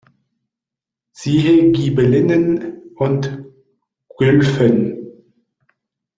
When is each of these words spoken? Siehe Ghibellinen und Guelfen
Siehe 1.11 1.71
Ghibellinen 1.73 2.81
und 2.95 3.45
Guelfen 4.17 5.11